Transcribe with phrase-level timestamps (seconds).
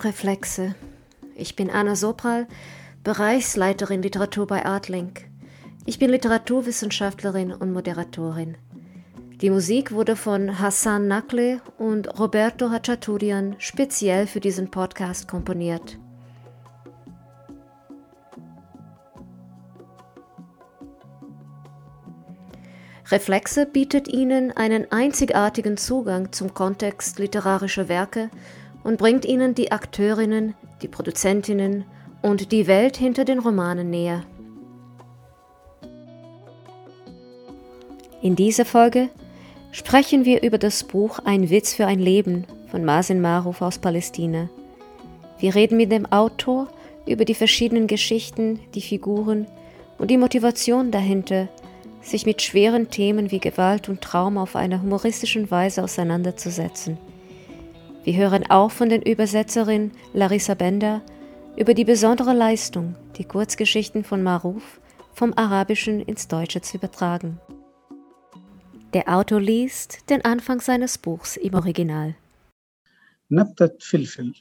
[0.00, 0.74] Reflexe.
[1.34, 2.46] Ich bin Anna Sopral,
[3.04, 5.26] Bereichsleiterin Literatur bei Artlink.
[5.84, 8.56] Ich bin Literaturwissenschaftlerin und Moderatorin.
[9.40, 15.98] Die Musik wurde von Hassan Nakle und Roberto Hachaturian speziell für diesen Podcast komponiert.
[23.10, 28.30] Reflexe bietet Ihnen einen einzigartigen Zugang zum Kontext literarischer Werke
[28.86, 31.84] und bringt Ihnen die Akteurinnen, die Produzentinnen
[32.22, 34.22] und die Welt hinter den Romanen näher.
[38.22, 39.08] In dieser Folge
[39.72, 44.48] sprechen wir über das Buch Ein Witz für ein Leben von Masin Maruf aus Palästina.
[45.40, 46.68] Wir reden mit dem Autor
[47.08, 49.48] über die verschiedenen Geschichten, die Figuren
[49.98, 51.48] und die Motivation dahinter,
[52.02, 56.98] sich mit schweren Themen wie Gewalt und Traum auf eine humoristische Weise auseinanderzusetzen.
[58.05, 61.01] Wir hören auch von den Übersetzerin Larissa Bender
[61.55, 64.79] über die besondere Leistung, die Kurzgeschichten von Maruf
[65.13, 67.39] vom Arabischen ins Deutsche zu übertragen.
[68.93, 72.15] Der Autor liest den Anfang seines Buchs im Original.
[73.31, 74.33] نبتة فلفل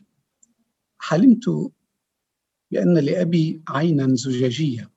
[0.98, 1.72] حلمت
[2.70, 4.90] بأن لأبي عينا زجاجية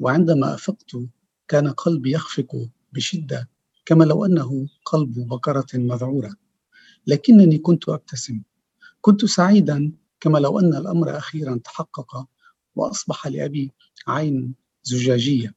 [0.00, 0.96] وعندما أفقت
[1.48, 3.48] كان قلبي يخفق بشدة
[3.86, 6.36] كما لو أنه قلب بقرة مذعورة
[7.07, 8.41] لكنني كنت أبتسم.
[9.01, 12.27] كنت سعيدا كما لو أن الأمر أخيرا تحقق
[12.75, 13.71] وأصبح لأبي
[14.07, 15.53] عين زجاجية.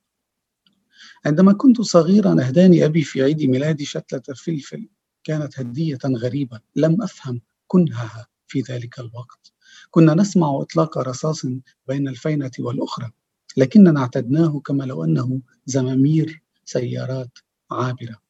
[1.27, 4.89] عندما كنت صغيرا أهداني أبي في عيد ميلادي شتلة فلفل
[5.25, 6.61] كانت هدية غريبة.
[6.77, 9.53] لم أفهم كنهها في ذلك الوقت.
[9.91, 11.47] كنا نسمع إطلاق رصاص
[11.89, 13.11] بين الفينة والأخرى
[13.57, 17.39] لكننا اعتدناه كما لو أنه زمامير سيارات
[17.70, 18.30] عابرة.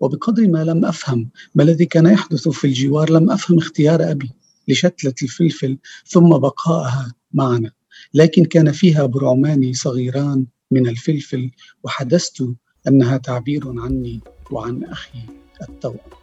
[0.00, 4.30] وبقدر ما لم أفهم ما الذي كان يحدث في الجوار لم أفهم اختيار أبي
[4.68, 7.70] لشتلة الفلفل ثم بقائها معنا.
[8.14, 11.50] لكن كان فيها برعمان صغيران من الفلفل
[11.84, 12.48] وحدثت
[12.88, 14.20] أنها تعبير عني
[14.50, 15.18] وعن أخي
[15.62, 16.16] التوأم.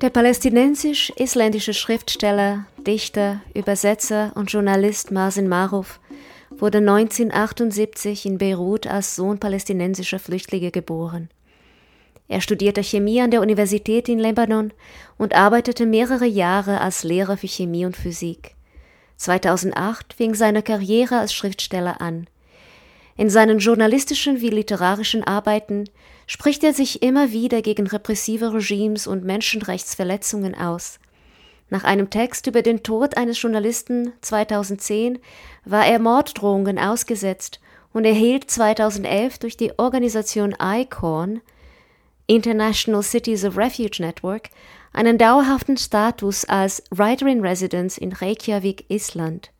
[0.00, 6.00] Der palästinensisch-isländische Schriftsteller, Dichter, Übersetzer und Journalist Marsin Maruf
[6.60, 11.28] wurde 1978 in Beirut als Sohn palästinensischer Flüchtlinge geboren.
[12.28, 14.72] Er studierte Chemie an der Universität in Lebanon
[15.18, 18.54] und arbeitete mehrere Jahre als Lehrer für Chemie und Physik.
[19.16, 22.28] 2008 fing seine Karriere als Schriftsteller an.
[23.16, 25.84] In seinen journalistischen wie literarischen Arbeiten
[26.26, 31.00] spricht er sich immer wieder gegen repressive Regimes und Menschenrechtsverletzungen aus.
[31.70, 35.20] Nach einem Text über den Tod eines Journalisten 2010
[35.64, 37.60] war er Morddrohungen ausgesetzt
[37.92, 41.40] und erhielt 2011 durch die Organisation ICORN
[42.26, 44.50] International Cities of Refuge Network
[44.92, 49.50] einen dauerhaften Status als Writer in Residence in Reykjavik, Island.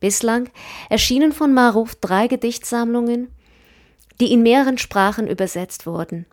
[0.00, 0.50] Bislang
[0.90, 3.28] erschienen von Maruf drei Gedichtsammlungen,
[4.20, 6.26] die in mehreren Sprachen übersetzt wurden.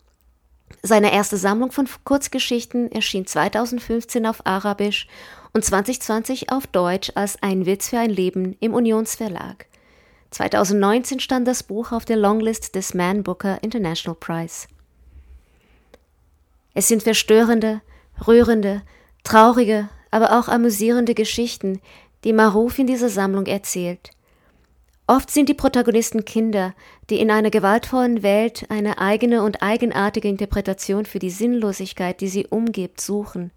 [0.82, 5.06] Seine erste Sammlung von Kurzgeschichten erschien 2015 auf Arabisch
[5.52, 9.66] und 2020 auf Deutsch als Ein Witz für ein Leben im Unionsverlag.
[10.30, 14.66] 2019 stand das Buch auf der Longlist des Man Booker International Prize.
[16.74, 17.82] Es sind verstörende,
[18.26, 18.82] rührende,
[19.24, 21.80] traurige, aber auch amüsierende Geschichten,
[22.24, 24.10] die Maruf in dieser Sammlung erzählt–
[25.06, 26.74] Oft sind die Protagonisten Kinder,
[27.10, 32.46] die in einer gewaltvollen Welt eine eigene und eigenartige Interpretation für die Sinnlosigkeit, die sie
[32.46, 33.50] umgibt, suchen.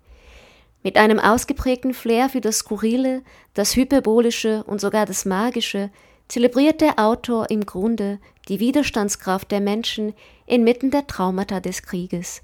[0.82, 3.24] Mit einem ausgeprägten Flair für das Skurrile,
[3.54, 5.92] das Hyperbolische und sogar das Magische
[6.28, 8.20] zelebriert der Autor im Grunde
[8.50, 10.14] die Widerstandskraft der Menschen
[10.48, 12.42] inmitten der Traumata des Krieges.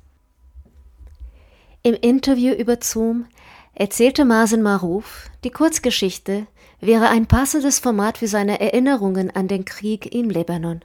[1.83, 3.25] Im Interview über Zoom
[3.73, 6.45] erzählte Masen Maruf die Kurzgeschichte
[6.81, 10.81] wäre ein passendes Format für seine Erinnerungen an den Krieg im Libanon.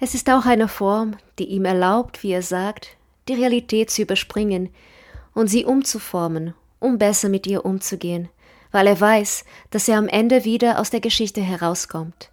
[0.00, 2.96] Es ist auch eine Form, die ihm erlaubt, wie er sagt,
[3.28, 4.70] die Realität zu überspringen
[5.32, 8.28] und sie umzuformen, um besser mit ihr umzugehen,
[8.72, 12.32] weil er weiß, dass er am Ende wieder aus der Geschichte herauskommt.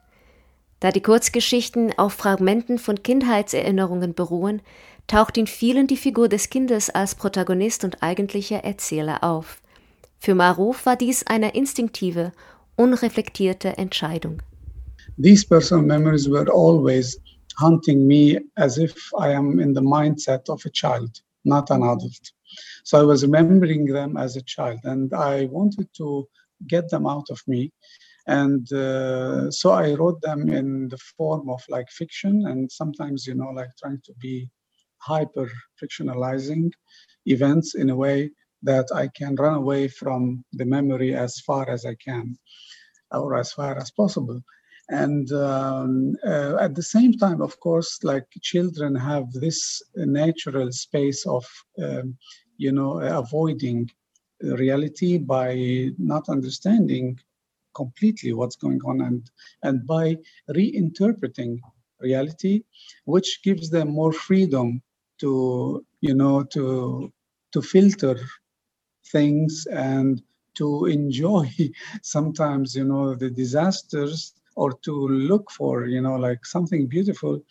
[0.79, 4.63] Da die Kurzgeschichten auf Fragmenten von Kindheitserinnerungen beruhen,
[5.05, 9.61] taucht in vielen die Figur des Kindes als Protagonist und eigentlicher Erzähler auf.
[10.21, 12.33] Für Maruf war dies eine instinktive,
[12.75, 14.41] unreflektierte Entscheidung.
[15.17, 17.17] These personal memories were always
[17.57, 22.33] haunting me as if I am in the mindset of a child, not an adult.
[22.83, 26.27] So I was remembering them as a child and I wanted to
[26.67, 27.71] get them out of me.
[28.27, 33.35] And uh, so I wrote them in the form of like fiction and sometimes, you
[33.35, 34.49] know, like trying to be
[34.97, 35.49] hyper
[35.81, 36.71] fictionalizing
[37.25, 38.31] events in a way
[38.63, 42.37] that I can run away from the memory as far as I can
[43.11, 44.41] or as far as possible.
[44.89, 51.25] And um, uh, at the same time, of course, like children have this natural space
[51.27, 51.45] of,
[51.81, 52.17] um,
[52.57, 53.89] you know, avoiding
[54.41, 57.19] reality by not understanding
[57.75, 59.29] completely what's going on and,
[59.63, 60.17] and by
[60.49, 61.59] reinterpreting
[61.99, 62.63] reality,
[63.05, 64.81] which gives them more freedom
[65.19, 67.13] to, you know, to,
[67.53, 68.19] to filter
[69.11, 70.21] things and
[70.55, 71.49] to enjoy
[72.01, 77.41] sometimes, you know, the disasters or to look for, you know, like something beautiful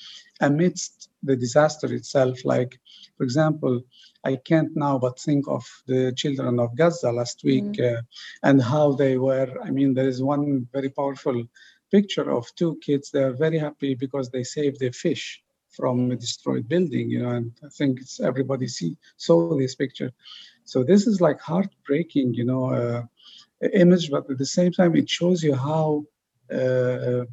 [0.40, 2.44] amidst the disaster itself.
[2.44, 2.78] Like,
[3.16, 3.82] for example,
[4.25, 7.99] I can't now but think of the children of Gaza last week mm.
[7.99, 8.02] uh,
[8.43, 9.50] and how they were.
[9.64, 11.44] I mean, there is one very powerful
[11.90, 13.10] picture of two kids.
[13.10, 17.31] They are very happy because they saved a fish from a destroyed building, you know,
[17.31, 20.12] and I think it's everybody see saw this picture.
[20.69, 23.03] So this is like heartbreaking, you know, uh,
[23.73, 26.05] image, but at the same time, it shows you how
[26.53, 27.25] uh,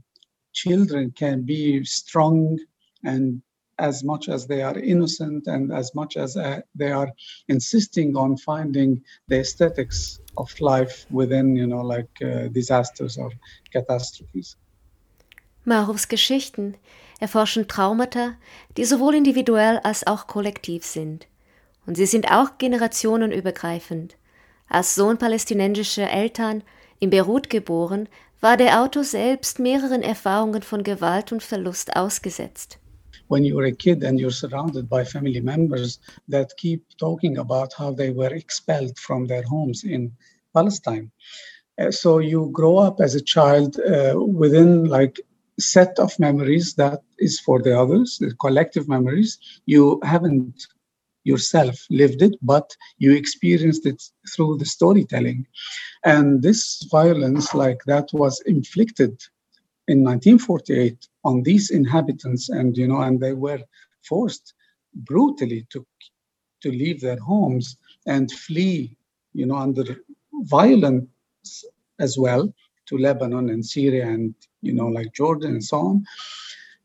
[0.54, 2.58] children can be strong
[3.04, 3.42] and
[3.78, 7.12] as much as they are innocent and as much as uh, they are
[7.50, 13.32] insisting on finding the aesthetics of life within, you know, like uh, disasters or
[13.70, 14.56] catastrophes.
[15.66, 16.76] Marufs Geschichten
[17.20, 18.38] erforschen Traumata,
[18.78, 21.28] die sowohl individuell als auch kollektiv sind.
[21.86, 24.18] Und sie sind auch generationenübergreifend.
[24.68, 26.64] Als Sohn palästinensischer Eltern
[27.00, 28.10] in Beirut geboren,
[28.42, 32.80] war der Autor selbst mehreren Erfahrungen von Gewalt und Verlust ausgesetzt.
[33.28, 37.92] when you're a kid and you're surrounded by family members that keep talking about how
[37.92, 40.12] they were expelled from their homes in
[40.54, 41.12] Palestine.
[41.80, 45.20] Uh, so you grow up as a child uh, within like
[45.60, 49.40] set of memories that is for the others, the collective memories.
[49.66, 50.68] You haven't
[51.26, 54.02] yourself lived it, but you experienced it
[54.34, 55.46] through the storytelling.
[56.06, 59.22] And this violence, like that, was inflicted
[59.88, 63.62] in 1948 on these inhabitants and you know and they were
[64.04, 64.54] forced
[64.94, 65.86] brutally to
[66.62, 67.78] to leave their homes
[68.08, 68.98] and flee
[69.34, 69.86] you know under
[70.44, 71.08] violence
[72.00, 72.52] as well
[72.88, 76.06] to lebanon and syria and you know like jordan and so on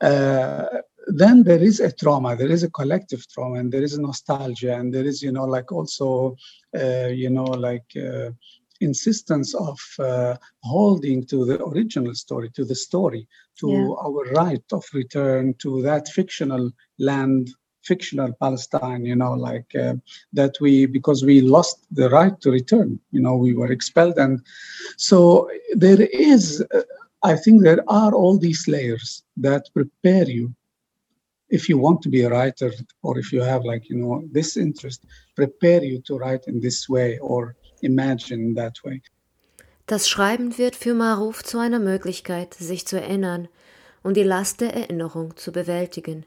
[0.03, 0.67] uh,
[1.15, 4.75] then there is a trauma there is a collective trauma and there is a nostalgia
[4.77, 6.37] and there is you know like also
[6.77, 8.31] uh, you know like uh,
[8.81, 13.27] insistence of uh, holding to the original story, to the story,
[13.59, 14.07] to yeah.
[14.07, 17.51] our right of return to that fictional land,
[17.83, 19.95] fictional Palestine, you know, like uh,
[20.33, 24.19] that we, because we lost the right to return, you know, we were expelled.
[24.19, 24.41] And
[24.97, 26.83] so there is, uh,
[27.23, 30.55] I think there are all these layers that prepare you
[31.51, 34.57] if you want to be a writer or if you have like you know this
[34.57, 35.05] interest
[35.35, 39.03] prepare you to write in this way or imagine that way.
[39.87, 43.49] Das Schreiben wird für Maruf zu einer Möglichkeit, sich zu erinnern
[44.03, 46.25] und die Last der Erinnerung zu bewältigen.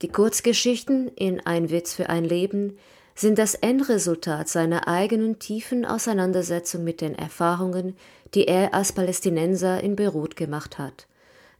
[0.00, 2.78] Die Kurzgeschichten in Ein Witz für ein Leben
[3.14, 7.96] sind das Endresultat seiner eigenen tiefen Auseinandersetzung mit den Erfahrungen,
[8.34, 11.08] die er als Palästinenser in Beirut gemacht hat.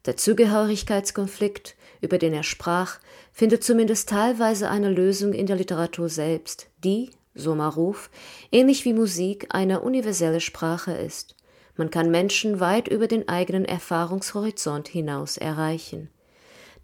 [0.07, 2.99] Der Zugehörigkeitskonflikt, über den er sprach,
[3.33, 8.11] findet zumindest teilweise eine Lösung in der Literatur selbst, die, so Maruf,
[8.53, 11.35] ähnlich wie Musik eine universelle Sprache ist.
[11.77, 16.11] Man kann Menschen weit über den eigenen Erfahrungshorizont hinaus erreichen.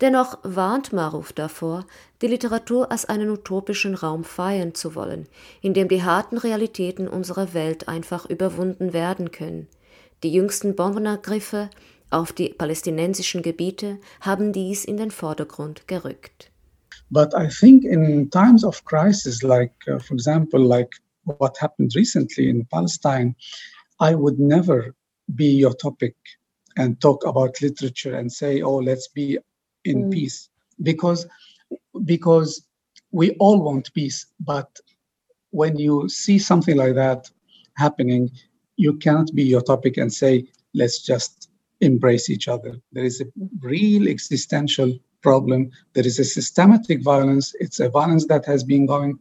[0.01, 1.87] Dennoch warnt Maruf davor,
[2.21, 5.29] die Literatur als einen utopischen Raum feiern zu wollen,
[5.61, 9.69] in dem die harten Realitäten unserer Welt einfach überwunden werden können.
[10.23, 11.71] Die jüngsten Bombenangriffe
[12.11, 16.51] auf die palästinensischen Gebiete haben dies in den Vordergrund gerückt.
[17.11, 20.91] But I think in times of crisis, like, uh, for example, like
[21.25, 23.35] what happened recently in Palestine,
[24.01, 24.95] I would never
[25.35, 26.15] be your topic
[26.77, 29.39] and talk about literature and say, oh, let's be
[29.85, 30.13] in mm.
[30.13, 30.49] peace.
[30.83, 31.27] Because,
[32.05, 32.67] because
[33.13, 34.27] we all want peace.
[34.41, 34.69] But
[35.51, 37.31] when you see something like that
[37.77, 38.31] happening,
[38.77, 41.49] you cannot be your topic and say, let's just
[41.81, 42.77] embrace each other.
[42.93, 43.27] There is a
[43.61, 45.71] real existential problem.
[45.95, 47.55] There is a systematic violence.
[47.59, 49.19] It's a violence that has been going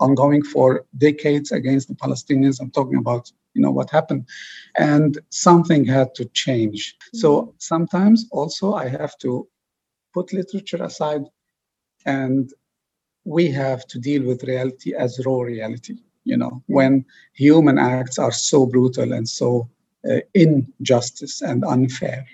[0.00, 2.60] ongoing for decades against the Palestinians.
[2.60, 4.26] I'm talking about you know what happened,
[4.76, 6.80] and something had to change.
[6.94, 7.18] Mm-hmm.
[7.18, 9.48] So sometimes also I have to
[10.14, 11.24] put literature aside,
[12.06, 12.52] and
[13.24, 15.96] we have to deal with reality as raw reality.
[16.24, 16.74] You know mm-hmm.
[16.78, 19.68] when human acts are so brutal and so
[20.02, 22.24] Äh, in justice and unfair.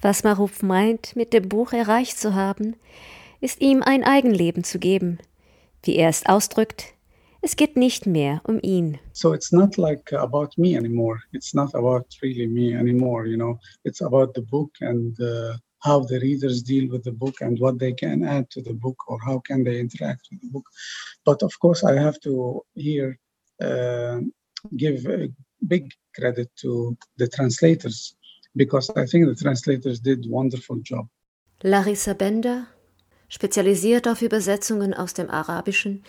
[0.00, 2.76] Was Maruf meint, mit dem Buch erreicht zu haben,
[3.40, 5.18] ist ihm ein Eigenleben zu geben,
[5.82, 6.94] wie er es ausdrückt,
[7.40, 8.98] es geht nicht mehr um ihn.
[9.12, 11.18] So it's not like about me anymore.
[11.32, 13.58] It's not about really me anymore, you know.
[13.84, 17.78] It's about the book and uh, how the readers deal with the book and what
[17.78, 20.68] they can add to the book or how can they interact with the book.
[21.24, 23.18] But of course, I have to here
[23.62, 24.20] uh,
[24.76, 25.28] give a
[25.66, 28.16] big credit to the translators
[28.56, 31.06] because I think the translators did wonderful job.
[31.62, 32.66] Larissa Bender,
[33.28, 36.02] spezialisiert auf Übersetzungen aus dem Arabischen,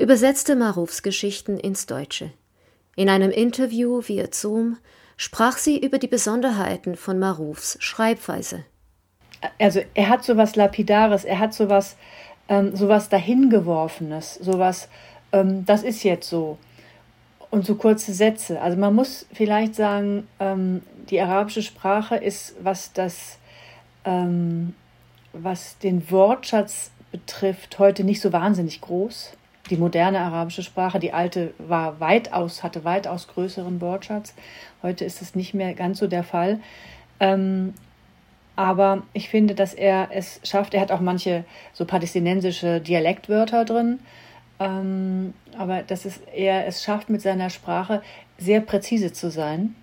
[0.00, 2.30] übersetzte Marufs Geschichten ins Deutsche.
[2.96, 4.78] In einem Interview via Zoom
[5.16, 8.64] sprach sie über die Besonderheiten von Marufs Schreibweise.
[9.58, 11.96] Also er hat so was Lapidares, er hat so was,
[12.48, 14.88] ähm, so was Dahingeworfenes, so was,
[15.32, 16.58] ähm, das ist jetzt so.
[17.50, 18.60] Und so kurze Sätze.
[18.60, 23.38] Also man muss vielleicht sagen, ähm, die arabische Sprache ist, was das,
[24.04, 24.74] ähm,
[25.32, 29.32] was den Wortschatz betrifft, heute nicht so wahnsinnig groß.
[29.70, 34.34] Die moderne arabische Sprache, die alte war weitaus, hatte weitaus größeren Wortschatz.
[34.82, 36.60] Heute ist es nicht mehr ganz so der Fall.
[37.20, 37.74] Ähm,
[38.56, 40.74] aber ich finde, dass er es schafft.
[40.74, 44.00] Er hat auch manche so palästinensische Dialektwörter drin.
[44.58, 48.02] Ähm, aber dass es er es schafft, mit seiner Sprache
[48.38, 49.76] sehr präzise zu sein.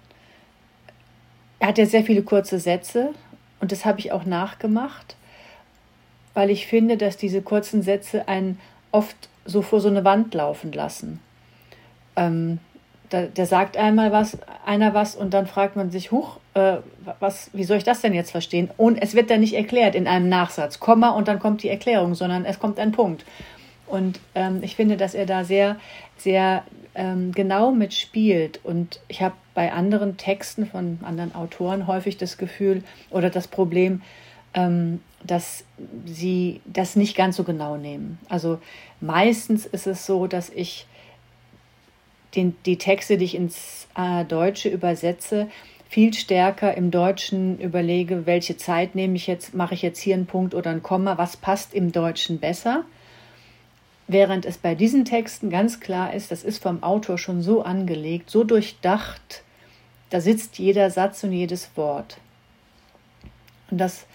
[1.60, 3.14] Er hat ja sehr viele kurze Sätze
[3.62, 5.16] und das habe ich auch nachgemacht,
[6.34, 8.60] weil ich finde, dass diese kurzen Sätze einen
[8.92, 11.20] oft so vor so eine Wand laufen lassen.
[12.16, 12.60] Ähm,
[13.10, 16.78] da, der sagt einmal was, einer was und dann fragt man sich, huch, äh,
[17.20, 18.70] was, wie soll ich das denn jetzt verstehen?
[18.78, 22.16] Und es wird dann nicht erklärt in einem Nachsatz, Komma und dann kommt die Erklärung,
[22.16, 23.26] sondern es kommt ein Punkt.
[23.88, 25.78] Und ähm, ich finde, dass er da sehr,
[26.18, 26.64] sehr
[26.96, 28.60] ähm, genau mitspielt.
[28.64, 34.02] Und ich habe bei anderen Texten von anderen Autoren häufig das Gefühl oder das Problem,
[34.54, 35.64] ähm, dass
[36.06, 38.20] sie das nicht ganz so genau nehmen.
[38.30, 38.60] Also
[39.02, 40.86] meistens ist es so, dass ich
[42.36, 45.50] den, die Texte, die ich ins äh, Deutsche übersetze,
[45.90, 50.26] viel stärker im Deutschen überlege, welche Zeit nehme ich jetzt, mache ich jetzt hier einen
[50.26, 52.84] Punkt oder ein Komma, was passt im Deutschen besser.
[54.08, 58.30] Während es bei diesen Texten ganz klar ist, das ist vom Autor schon so angelegt,
[58.30, 59.44] so durchdacht,
[60.10, 62.18] da sitzt jeder Satz und jedes Wort.
[63.70, 64.06] Und das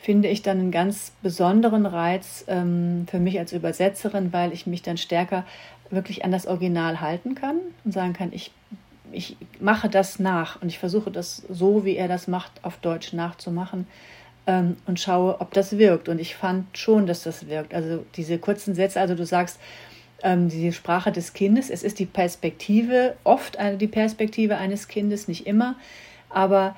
[0.00, 4.82] finde ich dann einen ganz besonderen Reiz ähm, für mich als Übersetzerin, weil ich mich
[4.82, 5.44] dann stärker
[5.90, 8.50] wirklich an das Original halten kann und sagen kann, ich,
[9.12, 13.12] ich mache das nach und ich versuche das so, wie er das macht, auf Deutsch
[13.12, 13.86] nachzumachen
[14.46, 16.08] ähm, und schaue, ob das wirkt.
[16.08, 17.74] Und ich fand schon, dass das wirkt.
[17.74, 19.60] Also diese kurzen Sätze, also du sagst,
[20.22, 25.46] ähm, die Sprache des Kindes, es ist die Perspektive, oft die Perspektive eines Kindes, nicht
[25.46, 25.76] immer,
[26.30, 26.74] aber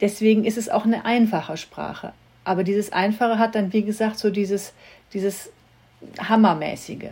[0.00, 2.12] deswegen ist es auch eine einfache Sprache.
[2.44, 4.72] Aber dieses Einfache hat dann, wie gesagt, so dieses,
[5.12, 5.50] dieses
[6.18, 7.10] Hammermäßige.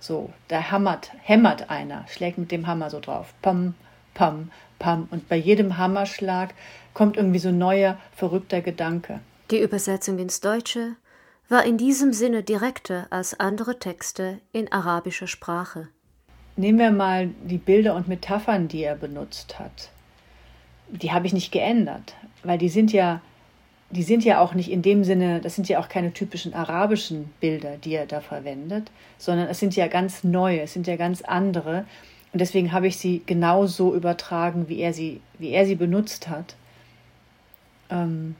[0.00, 3.34] So, da hämmert, hämmert einer, schlägt mit dem Hammer so drauf.
[3.42, 3.74] Pam,
[4.14, 5.06] pam, pam.
[5.10, 6.54] Und bei jedem Hammerschlag
[6.94, 9.20] kommt irgendwie so ein neuer, verrückter Gedanke.
[9.50, 10.96] Die Übersetzung ins Deutsche
[11.48, 15.88] war in diesem Sinne direkter als andere Texte in arabischer Sprache.
[16.56, 19.90] Nehmen wir mal die Bilder und Metaphern, die er benutzt hat.
[20.88, 23.20] Die habe ich nicht geändert, weil die sind ja
[23.92, 27.30] die sind ja auch nicht in dem Sinne, das sind ja auch keine typischen arabischen
[27.40, 31.20] Bilder, die er da verwendet, sondern es sind ja ganz neue, es sind ja ganz
[31.22, 31.84] andere.
[32.32, 36.56] Und deswegen habe ich sie genauso übertragen, wie er sie, wie er sie benutzt hat.
[37.90, 38.34] Ähm,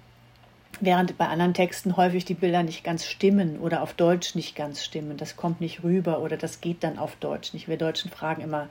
[0.80, 4.82] während bei anderen Texten häufig die Bilder nicht ganz stimmen oder auf Deutsch nicht ganz
[4.82, 5.18] stimmen.
[5.18, 7.68] Das kommt nicht rüber oder das geht dann auf Deutsch nicht.
[7.68, 8.68] Wir Deutschen fragen immer,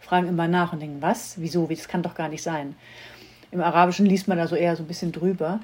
[0.00, 1.38] fragen immer nach und denken, was?
[1.38, 1.66] Wieso?
[1.66, 2.74] Das kann doch gar nicht sein.
[3.50, 5.60] Im Arabischen liest man da so eher so ein bisschen drüber.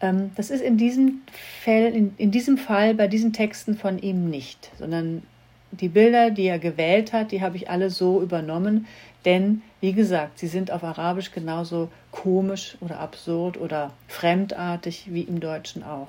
[0.00, 1.22] Ähm, das ist in diesem,
[1.64, 5.22] Fall, in, in diesem Fall bei diesen Texten von ihm nicht, sondern
[5.70, 8.86] die Bilder, die er gewählt hat, die habe ich alle so übernommen,
[9.24, 15.40] denn wie gesagt, sie sind auf Arabisch genauso komisch oder absurd oder fremdartig wie im
[15.40, 16.08] Deutschen auch.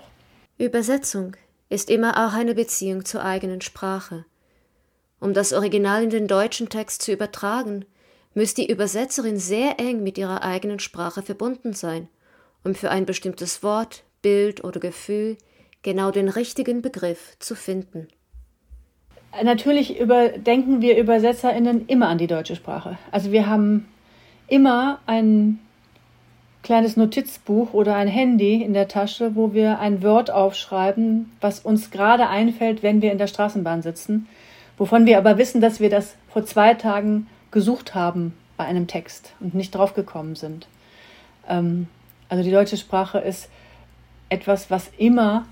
[0.58, 1.36] Übersetzung
[1.70, 4.26] ist immer auch eine Beziehung zur eigenen Sprache.
[5.20, 7.86] Um das Original in den deutschen Text zu übertragen,
[8.34, 12.08] müsste die Übersetzerin sehr eng mit ihrer eigenen Sprache verbunden sein
[12.64, 15.38] um für ein bestimmtes Wort, Bild oder Gefühl
[15.82, 18.08] genau den richtigen Begriff zu finden.
[19.44, 22.98] Natürlich überdenken wir ÜbersetzerInnen immer an die deutsche Sprache.
[23.12, 23.88] Also wir haben
[24.48, 25.60] immer ein
[26.64, 31.92] kleines Notizbuch oder ein Handy in der Tasche, wo wir ein Wort aufschreiben, was uns
[31.92, 34.28] gerade einfällt, wenn wir in der Straßenbahn sitzen,
[34.78, 39.34] wovon wir aber wissen, dass wir das vor zwei Tagen gesucht haben bei einem Text
[39.40, 40.68] und nicht draufgekommen sind.
[41.48, 41.88] Ähm,
[42.30, 43.50] also die deutsche Sprache ist
[44.30, 45.46] etwas, was immer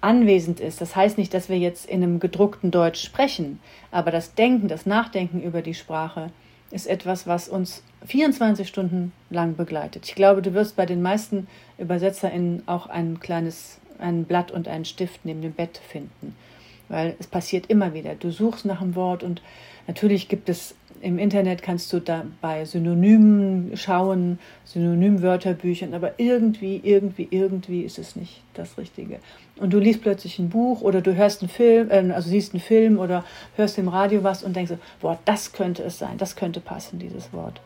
[0.00, 0.80] anwesend ist.
[0.80, 3.58] Das heißt nicht, dass wir jetzt in einem gedruckten Deutsch sprechen,
[3.90, 6.30] aber das Denken, das Nachdenken über die Sprache
[6.70, 10.06] ist etwas, was uns 24 Stunden lang begleitet.
[10.06, 11.46] Ich glaube, du wirst bei den meisten
[11.78, 16.36] ÜbersetzerInnen auch ein kleines ein Blatt und einen Stift neben dem Bett finden,
[16.88, 18.14] weil es passiert immer wieder.
[18.14, 19.42] Du suchst nach einem Wort und
[19.86, 27.28] natürlich gibt es im Internet kannst du da bei Synonymen schauen, Synonymwörterbüchern, aber irgendwie, irgendwie,
[27.30, 29.18] irgendwie ist es nicht das Richtige.
[29.56, 32.60] Und du liest plötzlich ein Buch oder du hörst einen Film, äh, also siehst einen
[32.60, 33.24] Film oder
[33.56, 37.32] hörst im Radio was und denkst, boah, das könnte es sein, das könnte passen, dieses
[37.32, 37.60] Wort.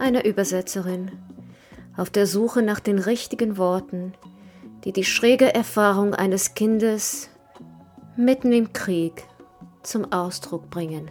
[0.00, 1.12] Eine Übersetzerin,
[1.96, 4.14] auf der Suche nach den richtigen Worten,
[4.84, 7.28] die die schräge Erfahrung eines Kindes
[8.16, 9.24] mitten im Krieg
[9.82, 11.10] zum Ausdruck bringen.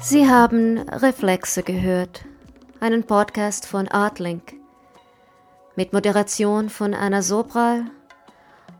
[0.00, 2.24] Sie haben Reflexe gehört
[2.80, 4.54] einen Podcast von Artlink
[5.76, 7.84] mit Moderation von Anna Sobral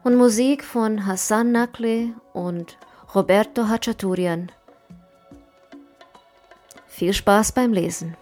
[0.04, 2.78] und Musik von Hassan Nakle und
[3.14, 4.50] Roberto Hachaturian.
[6.86, 8.16] Viel Spaß beim Lesen.